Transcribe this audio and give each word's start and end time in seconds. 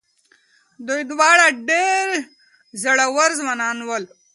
دوی 0.87 1.01
دواړه 1.11 1.47
ډېر 1.69 2.07
زړور 2.83 3.29
ځوانان 3.39 3.77
ول. 3.83 4.03